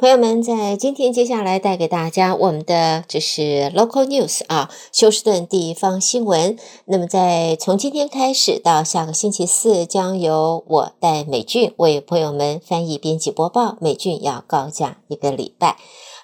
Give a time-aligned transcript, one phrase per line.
[0.00, 6.56] 朋友们，在今天接下来带给大家我们的这是 Local News 啊，休斯顿地方新闻。
[6.86, 13.76] 那么在从今天开始到下个星期四，将由我带美俊为朋友们翻译、编辑、播报。
[13.78, 15.76] 美俊要高价一个礼拜。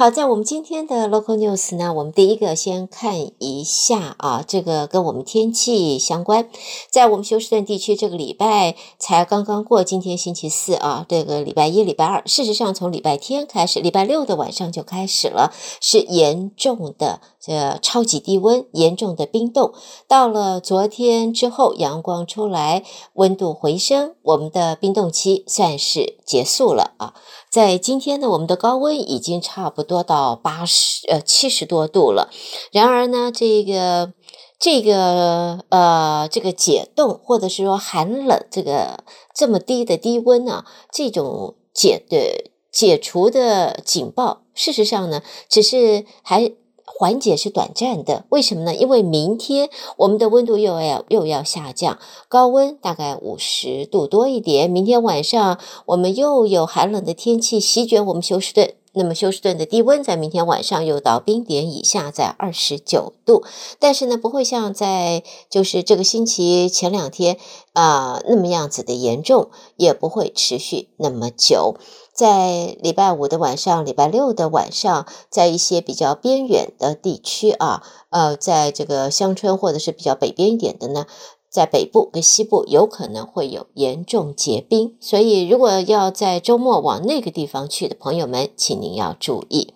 [0.00, 6.48] 好，在我们今天的 local news 呢，我们第一个先看一下啊，这个跟我们天气相关。
[6.88, 19.72] 在我们休斯顿地区，这个礼拜才刚刚过，今天星期四啊，这个礼拜一、礼拜二，事实上从礼拜天开始，礼拜六的晚上就开始了，是严重的这超级低温，严重的冰冻。
[20.06, 27.14] 到了昨天之后，阳光出来，温度回升，我们的冰冻期算是结束了啊。
[27.50, 32.30] 在今天呢，我们的高温已经差不多到八十呃七十多度了。
[32.72, 34.12] 然而呢，这个
[34.58, 39.02] 这个呃这个解冻或者是说寒冷，这个
[39.34, 46.52] 这么低的低温呢，这种解的解除的警报，事实上呢，只是还。
[46.98, 48.74] 缓解是短暂的，为什么呢？
[48.74, 54.68] 因为明天我们的温度又要又要下降，高温大概五十度多一点。
[54.68, 63.44] 明天晚上我们又有寒冷的天气席卷我们休斯顿，那么休斯顿的低温在明天晚上又到冰点以下，在二十九度。
[63.78, 67.38] 但是呢，不会像在就是这个星期前两天
[67.72, 71.76] 啊、那么样子的严重，也不会持续那么久。
[72.12, 81.06] 在礼拜五的晚上，礼拜六的晚上，在一些比较边远的地区啊，呃，在这个乡村或者是比较北边一点的呢，
[81.48, 89.72] 在北部跟西部有可能会有严重结冰，所以如果要在周末往那个地方去的朋友们，请您要注意。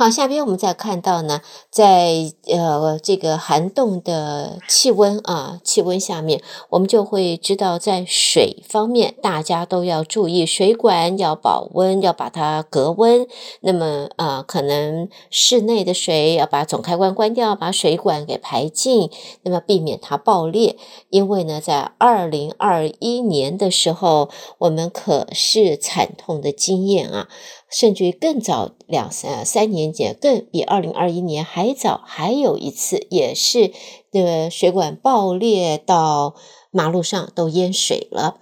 [0.00, 13.26] 好，下边我们再看到呢，在呃这个寒冻的气温啊，气温下面，我们就会知道，在水方面，大家都要注意，水管要保温，要把它隔温。
[13.60, 19.10] 那么啊、可能室内的水要把总开关关掉，把水管给排净，
[19.42, 20.78] 那么避免它爆裂。
[21.10, 27.28] 因为呢，在二零二一年的时候，我们可是惨痛的经验啊。
[27.72, 33.72] 甚至于更早两三三年更比二零二一年还早，还有一次也是
[34.12, 36.34] 那个水管爆裂到
[36.70, 38.38] 马路上都淹水了。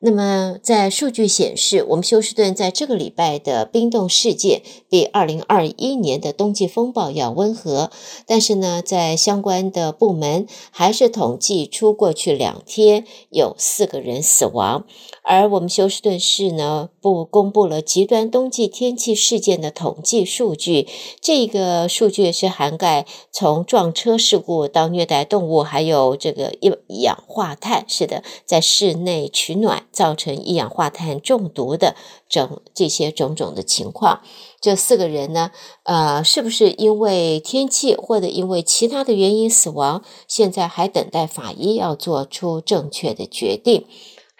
[0.00, 7.90] 那么，在数据显示，我们休斯顿在这个礼拜的冰冻事件比二零二一年的冬季风暴要温和。
[8.24, 14.86] 但是呢，在相关的部门还是统计出过去两天有四个人死亡。
[15.24, 20.86] 而我们休斯顿市呢，不公布了极端冬季天气事件的统计数据。
[21.20, 27.84] 这个数据是涵盖从撞车事故到虐待动物，还有这个一氧化碳。
[27.88, 29.87] 是的，在室内取暖。
[29.92, 31.96] 造成一氧化碳中毒的
[32.28, 34.22] 整这些种种的情况，
[34.60, 35.50] 这四个人呢，
[35.84, 40.02] 呃，是不是因为天气或者因为其他的原因死亡？
[40.26, 43.86] 现在还等待法医要做出正确的决定。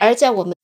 [0.01, 0.55] 而在我们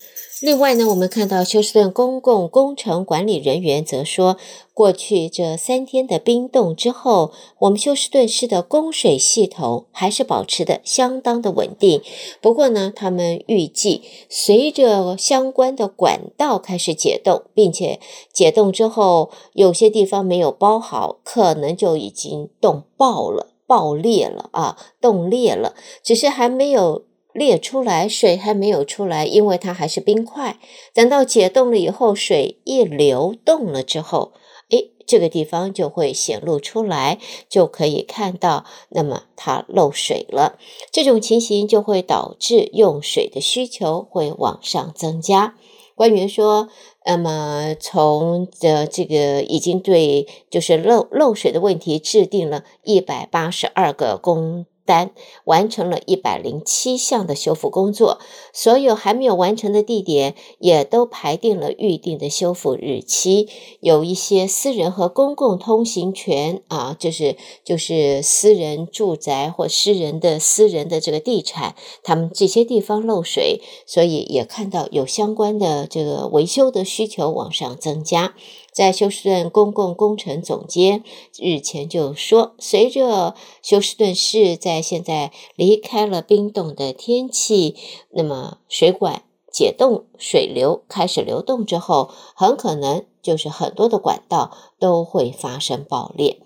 [0.45, 4.37] 另外呢，我们看到休斯顿公共工程管理人员则说，
[4.75, 12.03] 过去这三天的冰冻之后，我们休斯顿市的供水系统还是保持的相当的稳定。
[12.43, 17.99] 不过呢，他们预计随着相关的管道开始解冻，并且
[18.31, 27.05] 解冻之后，有些地方没有包好，可能就已经冻爆了、爆裂了啊，冻裂了，只是还没有。
[27.35, 30.59] 裂出来，水还没有出来，因为它还是冰块。
[30.95, 34.33] 等到解冻了以后，水一流动了之后，
[34.71, 37.19] 诶，这个地方就会显露出来，
[37.49, 40.59] 就可以看到，那么它漏水了。
[40.93, 45.57] 这种情形就会导致用水的需求会往上增加。
[45.97, 46.69] 官员说，
[47.05, 54.67] 那么从这这个已经对就是漏漏水的问题制定了一百八十二个工。
[54.85, 55.13] 单
[55.45, 58.19] 完成了一百零七项的修复工作，
[58.53, 63.49] 所有还没有完成的地点也都排定了预定的修复日期。
[63.81, 78.35] 有一些私人和公共通行权啊，就是就是私人住宅或私人的私人的这个地产，他们这些地方漏水，所以也看到有相关的这个维修的需求往上增加。
[78.75, 81.05] 在休斯顿公共工程总监
[81.39, 87.77] 日前就说，随着休斯顿市在现在离开了冰冻的天气，
[88.11, 89.23] 那么水管
[89.53, 94.51] 解冻，水流开始流动之后，很可能就是很多的管道
[94.81, 96.41] 都会发生爆裂。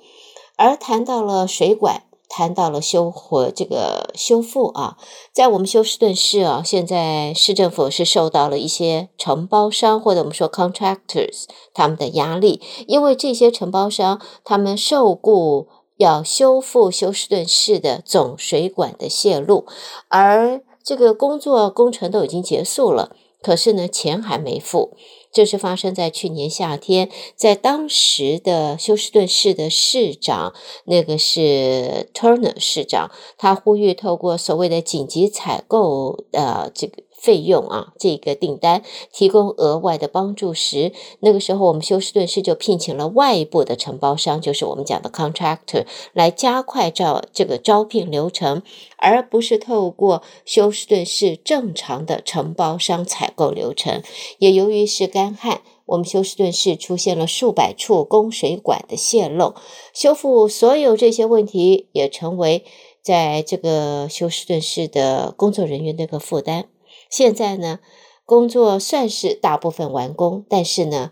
[0.57, 2.05] 而谈到了水管。
[2.29, 4.97] 谈到了修复这个修复啊，
[5.33, 19.67] 在我们休斯顿市啊，现在市政府是受到了一些承包商或者我们说 contractors 他们的压力，因为这些承包商他们受雇要修复休斯顿市的总水管的泄露，
[20.09, 24.97] 而这个工作工程都已经结束了，可是呢，钱还没付。
[25.33, 30.55] 这是发生在去年夏天，在当时的休斯顿市的市长，
[30.85, 37.08] 那个是 Turner 市长，他呼吁透过所谓的紧急采购，呃，这个。
[37.19, 38.83] 费用啊，这个订单
[39.13, 48.63] 提供额外的帮助时，那个时候我们休斯顿市就聘请了外部的承包商，就是我们讲的 contractor，来加快招这个招聘流程，
[48.97, 54.03] 而不是透过休斯顿市正常的承包商采购流程。
[54.39, 59.55] 也由于是干旱，我们休斯顿市出现了数百处供水管的泄漏，
[59.93, 62.65] 修复所有这些问题也成为
[63.03, 66.67] 在这个休斯顿市的工作人员的一个负担。
[67.11, 67.81] 现在呢，
[68.25, 71.11] 工作算是大部分完工，但是呢，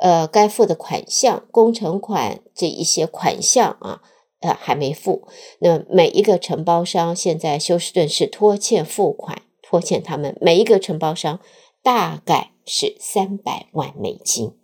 [0.00, 4.02] 呃，该付的款项、工程款这一些款项啊，
[4.40, 5.28] 呃，还没付。
[5.60, 11.40] 那每一个承包商现在休斯顿是拖欠付款，拖欠他们每一个承包商
[11.82, 14.56] 大概是三百万美金，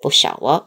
[0.00, 0.66] 不少哦。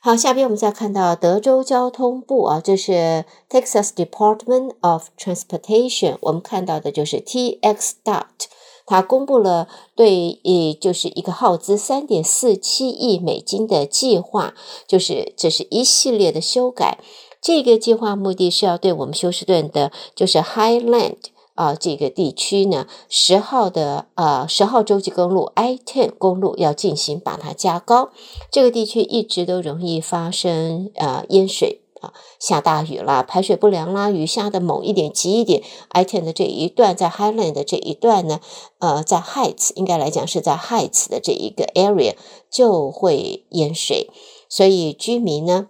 [0.00, 8.46] 好，下边我们再看到德州交通部啊，这是 Texas Department of Transportation，我们看到的就是 TxDOT。
[8.88, 14.54] 他公布了对，呃，就是一个耗资三点四七亿美金的计划，
[14.86, 16.98] 就是这是一系列的修改。
[17.42, 21.16] 这个计划目的是要对我们休斯顿的，就是 Highland
[21.54, 28.10] 啊这个地区呢，十号的呃十号洲际公路 I ten 公路要进行把它加高。
[28.50, 31.82] 这个地区一直都容易发生呃淹水。
[32.00, 35.62] 啊，下大雨了，排水不良啦，雨下的猛一点、急一点。
[35.88, 38.40] I t e n 的这一段在 Highland 的这一段呢，
[38.78, 42.14] 呃，在 Heights 应该来讲是在 Heights 的这一个 area
[42.50, 44.10] 就会淹水，
[44.48, 45.66] 所以居民呢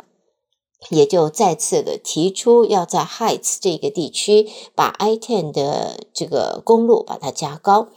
[0.91, 7.89] 也就再次的提出要在 Heights 这个地区把 I-10 的这个公路把它加高。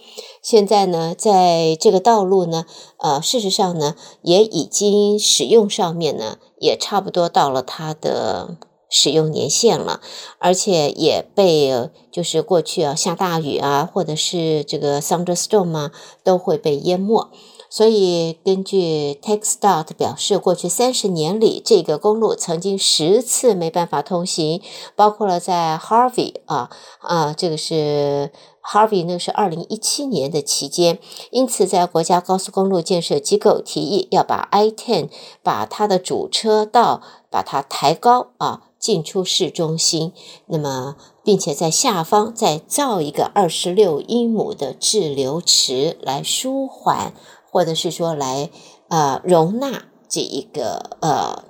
[0.42, 2.66] 现在呢，在这个道路呢，
[2.98, 6.38] 呃，事实上呢，也已经使用上面呢。
[6.62, 8.56] 也差不多到了它的
[8.88, 10.00] 使用年限了，
[10.38, 15.92] 而且也被就是过去啊下大雨啊，或者是这个 thunderstorm 啊，
[16.24, 17.31] 都会被淹没。
[17.71, 24.62] 所以根据 TxDOT 表示，过去三十年里，这个公路曾经十次没办法通行，
[24.95, 26.69] 包括了在 Harvey 啊
[27.00, 28.31] 啊，这个是。
[28.63, 31.00] Harvey 那是二零一七年的期间，
[31.31, 35.09] 因此在国家高速公路建设机构提议要把 I-10
[35.41, 37.01] 把它的主车道
[37.31, 40.13] 把它抬高啊，进出市中心。
[40.45, 47.15] 那么，并且在下方再造一个二十六英亩的滞留池来舒缓，
[47.51, 48.50] 或者是说来
[48.88, 51.44] 呃容纳这一个呃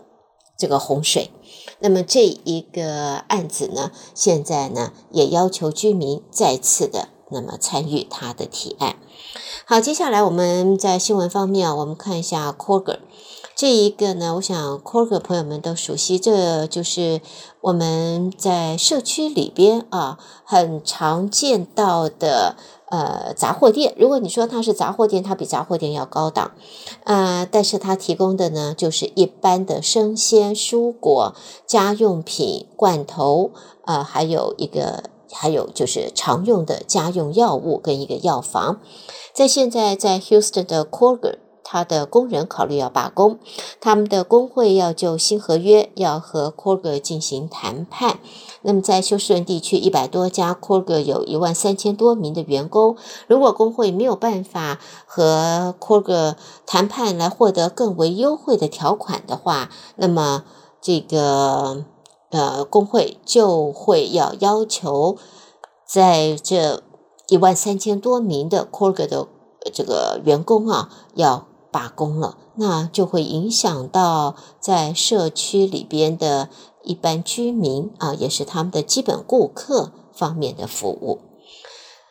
[0.57, 1.31] 这个洪水。
[1.79, 8.97] 那么这一个案子呢，现在呢也要求居民再次的那么参与他的提案。
[9.65, 12.99] 好，接下来我们在新闻方面啊，我们看一下 Corger
[13.55, 17.21] 这一个呢，我想 Corger 朋友们都熟悉，这就是
[17.61, 22.55] 我们在社区里边啊很常见到的。
[22.91, 26.51] 呃，杂货店，如果你说它是杂货店，它比杂货店要高档，
[27.05, 31.33] 呃，但是它提供的呢，就是一般的生鲜蔬果、
[31.65, 33.51] 家用品、罐头，
[33.85, 38.81] 呃，还有一个，还有就是常用的家用药物跟一个药房，
[39.33, 41.37] 在现在在 Houston 的 Kroger。
[41.71, 43.39] 他的工人考虑要罢工，
[43.79, 48.19] 他们的工会要就新合约要和 Kroger 进行谈判。
[48.61, 56.35] 那么在休斯顿地区一百多家 Kroger 有一万三千多名的员工，如果工会没有办法和 Kroger
[56.65, 60.43] 谈判来获得更为优惠的条款的话，那么
[60.81, 61.85] 这个
[62.31, 65.15] 呃工会就会要要求
[65.87, 66.83] 在这
[67.29, 69.29] 一万三千多名的 Kroger 的
[69.71, 71.47] 这个员工啊要。
[71.71, 76.49] 罢工了，那就会影响到在社区里边的
[76.83, 81.19] 一般居民啊，也是他们的基本顾客方面的服务。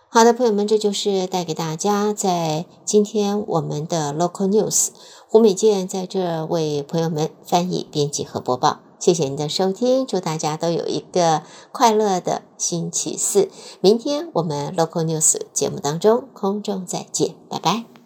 [0.09, 4.89] 好的，朋友们，这就是带给大家在今天我们的 Local News，
[5.29, 8.81] 胡美健在这为朋友们翻译、编辑和播报。
[8.99, 13.49] 谢谢您的收听，祝大家都有一个快乐的星期四。
[13.81, 18.00] 明天我们 Local News 节目当中空中再见，拜拜。